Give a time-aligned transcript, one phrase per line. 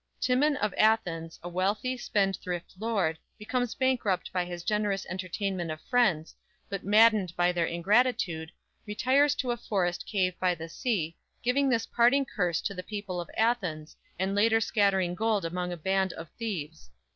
[0.25, 6.33] "_Timon of Athens, a wealthy, spendthrift lord, becomes bankrupt by his generous entertainment of friends,
[6.69, 8.51] but maddened by their ingratitude,
[8.87, 13.21] retires to a forest cave by the sea, giving this parting curse to the people
[13.21, 16.89] of Athens, and later scattering gold among a band of thieves.